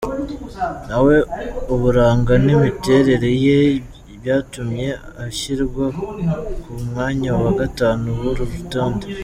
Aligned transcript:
Nawe 0.87 1.15
uburanga 1.73 2.33
n’imiterere 2.45 3.29
ye, 3.45 3.59
byatumye 4.19 4.87
ashyirwa 5.25 5.85
ku 6.63 6.73
mwanya 6.85 7.31
wa 7.41 7.51
gatanu 7.59 8.07
w’uru 8.19 8.43
rutonde. 8.51 9.05